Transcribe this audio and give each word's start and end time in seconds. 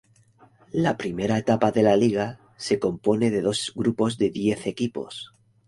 La 0.85 0.93
primera 1.03 1.37
etapa 1.43 1.69
de 1.75 1.83
la 1.83 1.93
liga 2.03 2.25
se 2.69 2.79
compone 2.79 3.29
de 3.29 3.41
dos 3.41 3.71
grupos 3.75 4.17
de 4.17 4.31
diez 4.31 4.65
equipos. 4.65 5.31